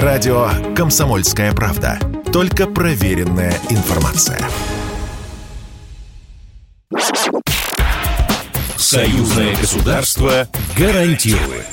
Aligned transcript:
Радио 0.00 0.48
«Комсомольская 0.74 1.52
правда». 1.52 1.98
Только 2.32 2.66
проверенная 2.66 3.52
информация. 3.68 4.40
Союзное 8.78 9.54
государство 9.54 10.48
гарантирует. 10.78 11.66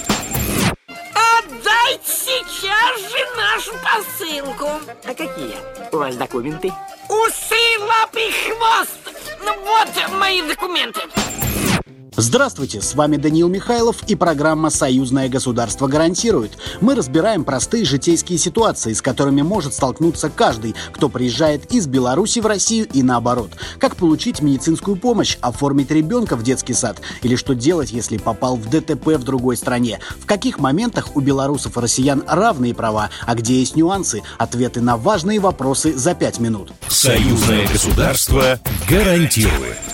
Отдайте 1.15 2.03
сейчас 2.03 2.99
же 3.09 3.25
нашу 3.37 3.71
посылку. 3.85 4.67
А 5.05 5.13
какие 5.13 5.55
у 5.93 5.97
вас 5.97 6.17
документы? 6.17 6.73
Усы, 7.07 7.79
лапы, 7.79 8.19
хвост. 8.43 8.99
Ну 9.45 9.55
вот 9.63 10.19
мои 10.19 10.41
документы. 10.41 10.99
Здравствуйте, 12.15 12.81
с 12.81 12.95
вами 12.95 13.17
Даниил 13.17 13.49
Михайлов 13.49 14.03
и 14.07 14.15
программа 14.15 14.69
«Союзное 14.69 15.29
государство 15.29 15.87
гарантирует». 15.87 16.57
Мы 16.81 16.95
разбираем 16.95 17.43
простые 17.43 17.85
житейские 17.85 18.37
ситуации, 18.37 18.93
с 18.93 19.01
которыми 19.01 19.41
может 19.41 19.73
столкнуться 19.73 20.29
каждый, 20.29 20.75
кто 20.91 21.07
приезжает 21.07 21.71
из 21.71 21.87
Беларуси 21.87 22.39
в 22.39 22.45
Россию 22.45 22.87
и 22.91 23.03
наоборот. 23.03 23.51
Как 23.77 23.95
получить 23.95 24.41
медицинскую 24.41 24.97
помощь, 24.97 25.37
оформить 25.41 25.91
ребенка 25.91 26.35
в 26.35 26.43
детский 26.43 26.73
сад 26.73 26.99
или 27.21 27.35
что 27.35 27.53
делать, 27.53 27.91
если 27.91 28.17
попал 28.17 28.57
в 28.57 28.69
ДТП 28.69 29.07
в 29.07 29.23
другой 29.23 29.55
стране. 29.55 29.99
В 30.19 30.25
каких 30.25 30.59
моментах 30.59 31.15
у 31.15 31.21
белорусов 31.21 31.77
и 31.77 31.79
россиян 31.79 32.23
равные 32.27 32.73
права, 32.73 33.09
а 33.25 33.35
где 33.35 33.59
есть 33.59 33.75
нюансы. 33.75 34.23
Ответы 34.37 34.81
на 34.81 34.97
важные 34.97 35.39
вопросы 35.39 35.95
за 35.97 36.15
пять 36.15 36.39
минут. 36.39 36.71
«Союзное 36.87 37.67
государство 37.67 38.59
гарантирует». 38.89 39.88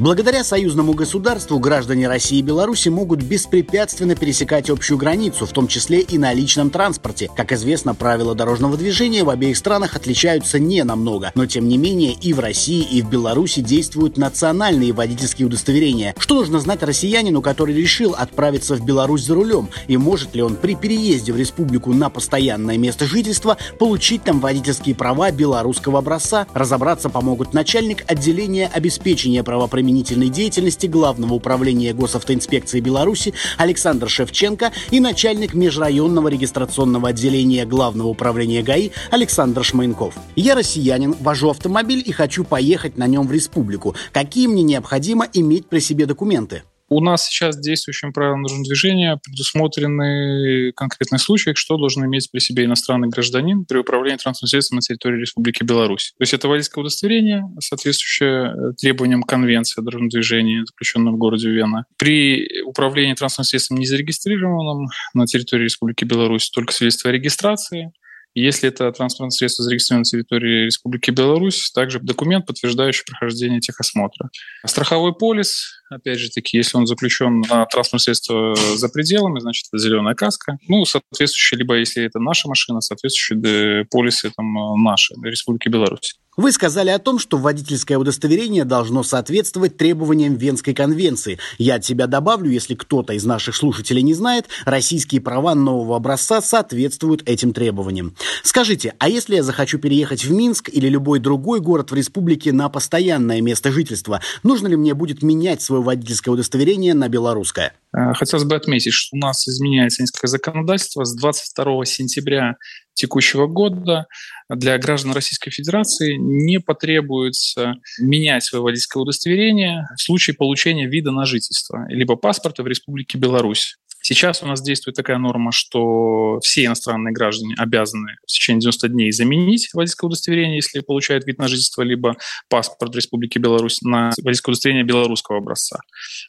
Благодаря 0.00 0.44
союзному 0.44 0.94
государству 0.94 1.58
граждане 1.58 2.08
России 2.08 2.38
и 2.38 2.42
Беларуси 2.42 2.88
могут 2.88 3.22
беспрепятственно 3.22 4.16
пересекать 4.16 4.70
общую 4.70 4.96
границу, 4.96 5.44
в 5.44 5.52
том 5.52 5.68
числе 5.68 6.00
и 6.00 6.16
на 6.16 6.32
личном 6.32 6.70
транспорте. 6.70 7.28
Как 7.36 7.52
известно, 7.52 7.94
правила 7.94 8.34
дорожного 8.34 8.78
движения 8.78 9.24
в 9.24 9.28
обеих 9.28 9.58
странах 9.58 9.96
отличаются 9.96 10.58
не 10.58 10.82
намного, 10.84 11.32
но 11.34 11.44
тем 11.44 11.68
не 11.68 11.76
менее 11.76 12.14
и 12.14 12.32
в 12.32 12.40
России, 12.40 12.82
и 12.82 13.02
в 13.02 13.10
Беларуси 13.10 13.60
действуют 13.60 14.16
национальные 14.16 14.94
водительские 14.94 15.46
удостоверения. 15.46 16.14
Что 16.16 16.36
нужно 16.36 16.60
знать 16.60 16.82
россиянину, 16.82 17.42
который 17.42 17.74
решил 17.74 18.14
отправиться 18.16 18.76
в 18.76 18.82
Беларусь 18.82 19.26
за 19.26 19.34
рулем, 19.34 19.68
и 19.86 19.98
может 19.98 20.34
ли 20.34 20.40
он 20.40 20.56
при 20.56 20.76
переезде 20.76 21.34
в 21.34 21.36
республику 21.36 21.92
на 21.92 22.08
постоянное 22.08 22.78
место 22.78 23.04
жительства 23.04 23.58
получить 23.78 24.24
там 24.24 24.40
водительские 24.40 24.94
права 24.94 25.30
белорусского 25.30 25.98
образца? 25.98 26.46
Разобраться 26.54 27.10
помогут 27.10 27.52
начальник 27.52 28.02
отделения 28.06 28.70
обеспечения 28.72 29.44
правоприменения 29.44 29.89
правоохранительной 29.90 30.28
деятельности 30.28 30.86
Главного 30.86 31.34
управления 31.34 31.92
госавтоинспекции 31.92 32.80
Беларуси 32.80 33.34
Александр 33.58 34.08
Шевченко 34.08 34.72
и 34.90 35.00
начальник 35.00 35.54
межрайонного 35.54 36.28
регистрационного 36.28 37.08
отделения 37.08 37.66
Главного 37.66 38.08
управления 38.08 38.62
ГАИ 38.62 38.90
Александр 39.10 39.64
Шмайнков. 39.64 40.14
Я 40.36 40.54
россиянин, 40.54 41.14
вожу 41.20 41.50
автомобиль 41.50 42.02
и 42.06 42.12
хочу 42.12 42.44
поехать 42.44 42.96
на 42.96 43.06
нем 43.06 43.26
в 43.26 43.32
республику. 43.32 43.94
Какие 44.12 44.46
мне 44.46 44.62
необходимо 44.62 45.26
иметь 45.32 45.66
при 45.66 45.80
себе 45.80 46.06
документы? 46.06 46.62
У 46.92 47.00
нас 47.00 47.26
сейчас 47.26 47.56
действующим 47.56 48.12
правилам 48.12 48.42
дорожного 48.42 48.66
движения 48.66 49.16
предусмотрены 49.22 50.72
конкретные 50.72 51.20
случаи, 51.20 51.52
что 51.54 51.76
должен 51.76 52.04
иметь 52.04 52.28
при 52.32 52.40
себе 52.40 52.64
иностранный 52.64 53.08
гражданин 53.08 53.64
при 53.64 53.78
управлении 53.78 54.16
транспортным 54.16 54.48
средством 54.48 54.76
на 54.76 54.82
территории 54.82 55.20
Республики 55.20 55.62
Беларусь. 55.62 56.14
То 56.18 56.22
есть 56.22 56.34
это 56.34 56.48
водительское 56.48 56.82
удостоверение, 56.82 57.44
соответствующее 57.60 58.52
э, 58.52 58.72
требованиям 58.76 59.22
Конвенции 59.22 59.80
о 59.80 59.84
дорожном 59.84 60.08
движении, 60.08 60.64
заключенной 60.66 61.12
в 61.12 61.16
городе 61.16 61.48
Вена. 61.48 61.86
При 61.96 62.60
управлении 62.62 63.14
транспортным 63.14 63.44
средством 63.44 63.78
не 63.78 63.86
зарегистрированным 63.86 64.88
на 65.14 65.26
территории 65.26 65.64
Республики 65.64 66.04
Беларусь 66.04 66.50
только 66.50 66.72
свидетельство 66.72 67.10
о 67.10 67.12
регистрации, 67.12 67.92
если 68.34 68.68
это 68.68 68.90
транспортное 68.92 69.30
средство 69.30 69.64
зарегистрировано 69.64 70.00
на 70.00 70.04
территории 70.04 70.66
Республики 70.66 71.10
Беларусь, 71.10 71.70
также 71.72 71.98
документ, 72.00 72.46
подтверждающий 72.46 73.04
прохождение 73.06 73.60
техосмотра. 73.60 74.30
Страховой 74.64 75.14
полис, 75.14 75.80
опять 75.90 76.18
же 76.18 76.30
таки, 76.30 76.56
если 76.56 76.76
он 76.76 76.86
заключен 76.86 77.40
на 77.40 77.66
транспортное 77.66 77.98
средство 78.00 78.54
за 78.54 78.88
пределами, 78.88 79.40
значит, 79.40 79.66
это 79.70 79.82
зеленая 79.82 80.14
каска. 80.14 80.58
Ну, 80.68 80.84
соответствующий, 80.84 81.58
либо 81.58 81.76
если 81.76 82.04
это 82.04 82.18
наша 82.20 82.48
машина, 82.48 82.80
соответствующие 82.80 83.84
полисы 83.86 84.30
там 84.36 84.82
наши, 84.82 85.14
Республики 85.22 85.68
Беларусь. 85.68 86.16
Вы 86.36 86.52
сказали 86.52 86.90
о 86.90 86.98
том, 87.00 87.18
что 87.18 87.38
водительское 87.38 87.98
удостоверение 87.98 88.64
должно 88.64 89.02
соответствовать 89.02 89.76
требованиям 89.76 90.36
Венской 90.36 90.74
конвенции. 90.74 91.38
Я 91.58 91.74
от 91.74 91.84
себя 91.84 92.06
добавлю, 92.06 92.50
если 92.50 92.76
кто-то 92.76 93.14
из 93.14 93.24
наших 93.24 93.56
слушателей 93.56 94.02
не 94.02 94.14
знает, 94.14 94.46
российские 94.64 95.20
права 95.20 95.56
нового 95.56 95.96
образца 95.96 96.40
соответствуют 96.40 97.28
этим 97.28 97.52
требованиям. 97.52 98.14
Скажите, 98.44 98.94
а 98.98 99.08
если 99.08 99.34
я 99.34 99.42
захочу 99.42 99.78
переехать 99.78 100.24
в 100.24 100.30
Минск 100.30 100.70
или 100.72 100.88
любой 100.88 101.18
другой 101.18 101.60
город 101.60 101.90
в 101.90 101.94
республике 101.94 102.52
на 102.52 102.68
постоянное 102.68 103.40
место 103.40 103.72
жительства, 103.72 104.20
нужно 104.44 104.68
ли 104.68 104.76
мне 104.76 104.94
будет 104.94 105.22
менять 105.22 105.62
свое 105.62 105.82
водительское 105.82 106.32
удостоверение 106.32 106.94
на 106.94 107.08
белорусское? 107.08 107.74
Э, 107.92 108.14
хотелось 108.14 108.44
бы 108.44 108.54
отметить, 108.54 108.92
что 108.92 109.16
у 109.16 109.18
нас 109.18 109.48
изменяется 109.48 110.02
несколько 110.02 110.28
законодательства. 110.28 111.04
С 111.04 111.14
22 111.16 111.84
сентября 111.86 112.54
текущего 112.94 113.46
года 113.46 114.06
для 114.48 114.76
граждан 114.78 115.12
Российской 115.12 115.50
Федерации 115.50 116.16
не 116.16 116.60
потребуется 116.60 117.74
менять 117.98 118.50
водительское 118.52 119.00
удостоверение 119.00 119.86
в 119.96 120.02
случае 120.02 120.36
получения 120.36 120.86
вида 120.86 121.10
на 121.10 121.24
жительство, 121.24 121.86
либо 121.88 122.16
паспорта 122.16 122.62
в 122.62 122.66
Республике 122.66 123.18
Беларусь. 123.18 123.76
Сейчас 124.12 124.42
у 124.42 124.46
нас 124.46 124.60
действует 124.60 124.96
такая 124.96 125.18
норма, 125.18 125.52
что 125.52 126.40
все 126.40 126.64
иностранные 126.64 127.12
граждане 127.12 127.54
обязаны 127.56 128.16
в 128.24 128.26
течение 128.26 128.60
90 128.62 128.88
дней 128.88 129.12
заменить 129.12 129.70
водительское 129.72 130.08
удостоверение, 130.08 130.56
если 130.56 130.80
получают 130.80 131.28
вид 131.28 131.38
на 131.38 131.46
жительство, 131.46 131.82
либо 131.82 132.16
паспорт 132.48 132.96
Республики 132.96 133.38
Беларусь 133.38 133.82
на 133.82 134.10
водительское 134.20 134.52
удостоверение 134.52 134.82
белорусского 134.82 135.38
образца. 135.38 135.78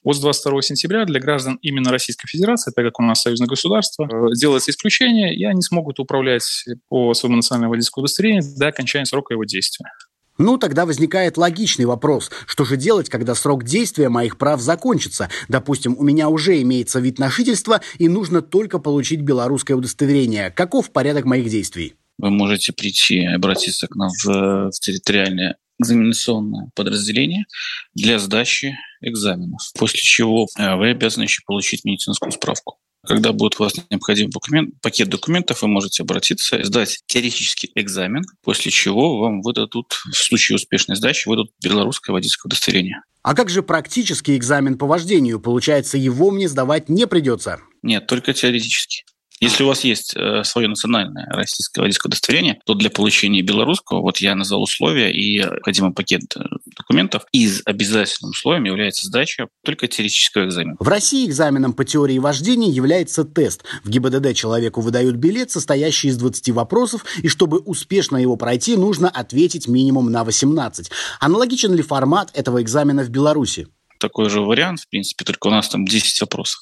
Вот 0.04 0.16
с 0.16 0.20
22 0.20 0.62
сентября 0.62 1.06
для 1.06 1.20
граждан 1.20 1.58
именно 1.64 1.90
Российской 1.90 2.28
Федерации, 2.28 2.72
так 2.72 2.86
как 2.86 3.00
у 3.00 3.04
нас 3.04 3.24
союзное 3.24 3.48
государство, 3.48 4.04
э, 4.04 4.36
делается 4.36 4.70
исключение, 4.70 5.34
и 5.36 5.44
они 5.46 5.64
смогут 5.64 6.00
управлять 6.00 6.44
по 6.88 7.16
своему 7.16 7.38
национальному 7.38 7.72
водительскому 7.72 8.04
удостоверению 8.04 8.44
до 8.58 8.68
окончания 8.68 9.08
срока 9.08 9.34
его 9.34 9.44
действия. 9.44 9.90
Ну, 10.42 10.58
тогда 10.58 10.88
возникает 10.88 11.38
логичный 11.38 11.86
вопрос. 11.86 12.32
Что 12.48 12.66
же 12.66 12.76
делать, 12.76 13.10
когда 13.10 13.36
срок 13.36 13.64
действия 13.64 14.10
моих 14.10 14.40
прав 14.40 14.60
закончится? 14.60 15.30
Допустим, 15.48 15.96
у 16.00 16.04
меня 16.04 16.30
уже 16.30 16.60
имеется 16.64 17.00
вид 17.00 17.20
на 17.20 17.30
жительство, 17.30 17.82
и 18.00 18.08
нужно 18.08 18.42
только 18.42 18.80
получить 18.80 19.22
белорусское 19.22 19.78
удостоверение. 19.78 20.50
Каков 20.50 20.92
порядок 20.92 21.26
моих 21.26 21.48
действий? 21.48 21.94
Вы 22.18 22.32
можете 22.32 22.74
прийти 22.74 23.24
обратиться 23.24 23.88
к 23.88 23.96
нам 23.96 24.10
в, 24.24 24.72
в 24.72 24.80
территориальное 24.80 25.58
экзаменационное 25.80 26.72
подразделение 26.76 27.46
для 27.94 28.18
сдачи 28.18 28.76
экзаменов, 29.02 29.62
после 29.78 30.00
чего 30.00 30.48
э, 30.58 30.76
вы 30.76 30.90
обязаны 30.90 31.24
еще 31.24 31.42
получить 31.46 31.84
медицинскую 31.86 32.32
справку. 32.32 32.78
Когда 33.12 33.34
будет 33.34 33.60
у 33.60 33.64
вас 33.64 33.74
необходим 33.90 34.30
документ, 34.30 34.76
пакет 34.82 35.10
документов, 35.10 35.62
вы 35.62 35.68
можете 35.68 36.04
обратиться, 36.04 36.64
сдать 36.64 37.02
теоретический 37.08 37.70
экзамен, 37.76 38.24
после 38.42 38.72
чего 38.72 39.20
вам 39.20 39.42
выдадут, 39.42 40.02
в 40.10 40.16
случае 40.16 40.56
успешной 40.56 40.96
сдачи, 40.96 41.28
выдадут 41.28 41.52
белорусское 41.62 42.14
водительское 42.14 42.48
удостоверение. 42.48 43.02
А 43.22 43.36
как 43.36 43.50
же 43.50 43.64
практический 43.64 44.38
экзамен 44.38 44.78
по 44.78 44.88
вождению? 44.88 45.42
Получается, 45.42 45.98
его 45.98 46.32
мне 46.32 46.48
сдавать 46.48 46.88
не 46.88 47.06
придется? 47.06 47.60
Нет, 47.84 48.08
только 48.08 48.34
теоретически. 48.34 49.04
Если 49.42 49.64
у 49.64 49.68
вас 49.68 49.84
есть 49.84 50.16
э, 50.16 50.44
свое 50.44 50.68
национальное 50.68 51.26
российское 51.32 51.82
водительское 51.82 52.10
удостоверение, 52.10 52.60
то 52.64 52.76
для 52.76 52.92
получения 52.92 53.42
белорусского, 53.42 54.02
вот 54.02 54.18
я 54.18 54.36
назвал 54.36 54.62
условия 54.62 55.12
и 55.12 55.40
необходимый 55.40 55.94
пакет 55.94 56.22
э, 56.38 56.42
документов, 56.78 57.24
из 57.32 57.64
обязательным 57.66 58.32
условием 58.32 58.66
является 58.66 59.08
сдача 59.08 59.48
только 59.66 59.88
теоретического 59.88 60.46
экзамена. 60.46 60.76
В 60.80 60.88
России 60.88 61.26
экзаменом 61.26 61.74
по 61.74 61.84
теории 61.84 62.20
вождения 62.20 62.70
является 62.70 63.24
тест. 63.24 63.64
В 63.84 63.90
ГИБДД 63.90 64.36
человеку 64.36 64.82
выдают 64.82 65.16
билет, 65.16 65.50
состоящий 65.50 66.10
из 66.10 66.18
20 66.18 66.50
вопросов, 66.52 67.04
и 67.24 67.28
чтобы 67.28 67.58
успешно 67.58 68.18
его 68.18 68.36
пройти, 68.36 68.78
нужно 68.78 69.10
ответить 69.10 69.68
минимум 69.68 70.12
на 70.12 70.24
18. 70.24 70.92
Аналогичен 71.20 71.74
ли 71.74 71.82
формат 71.82 72.30
этого 72.36 72.62
экзамена 72.62 73.02
в 73.02 73.10
Беларуси? 73.10 73.68
Такой 74.02 74.30
же 74.30 74.42
вариант, 74.42 74.82
в 74.82 74.90
принципе, 74.90 75.24
только 75.24 75.48
у 75.48 75.52
нас 75.52 75.70
там 75.70 75.86
10 75.86 76.22
вопросов 76.22 76.62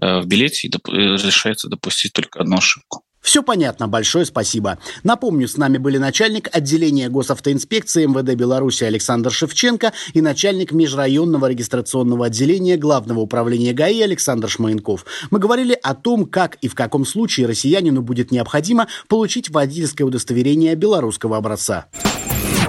э, 0.00 0.20
в 0.20 0.26
билете, 0.26 0.68
и 0.68 0.70
доп- 0.70 0.92
э, 0.92 1.14
разрешается 1.14 1.68
допустить 1.68 2.12
только 2.12 2.40
одну 2.40 2.58
ошибку. 2.58 3.02
Все 3.26 3.42
понятно, 3.42 3.88
большое 3.88 4.24
спасибо. 4.24 4.78
Напомню, 5.02 5.48
с 5.48 5.56
нами 5.56 5.78
были 5.78 5.98
начальник 5.98 6.48
отделения 6.52 7.08
госавтоинспекции 7.08 8.06
МВД 8.06 8.36
Беларуси 8.36 8.84
Александр 8.84 9.32
Шевченко 9.32 9.92
и 10.14 10.20
начальник 10.20 10.70
межрайонного 10.70 11.46
регистрационного 11.46 12.26
отделения 12.26 12.76
Главного 12.76 13.18
управления 13.18 13.72
ГАИ 13.72 14.02
Александр 14.02 14.48
Шмаенков. 14.48 15.04
Мы 15.32 15.40
говорили 15.40 15.76
о 15.82 15.96
том, 15.96 16.26
как 16.26 16.54
и 16.62 16.68
в 16.68 16.76
каком 16.76 17.04
случае 17.04 17.48
россиянину 17.48 18.00
будет 18.00 18.30
необходимо 18.30 18.86
получить 19.08 19.50
водительское 19.50 20.06
удостоверение 20.06 20.76
белорусского 20.76 21.36
образца. 21.36 21.86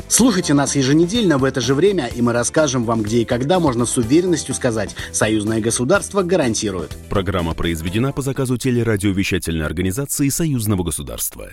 Слушайте 0.08 0.54
нас 0.54 0.76
еженедельно 0.76 1.38
в 1.38 1.44
это 1.44 1.62
же 1.62 1.74
время, 1.74 2.08
и 2.08 2.22
мы 2.22 2.34
расскажем 2.34 2.86
вам, 2.86 3.04
где 3.04 3.22
и 3.22 3.26
когда 3.26 3.60
можно 3.60 3.86
с 3.86 3.98
уверенностью 3.98 4.56
сказать 4.56 4.96
«Союзное 5.12 5.60
государство 5.60 6.24
гарантирует». 6.24 6.96
Программа 7.10 7.54
произведена 7.54 8.14
по 8.14 8.22
заказу 8.22 8.58
телерадиовещательной 8.58 9.66
организации 9.66 10.30
Союзного 10.30 10.84
государства. 10.84 11.50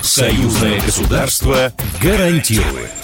Союзное 0.00 0.80
государство 0.80 1.72
гарантирует. 2.00 3.03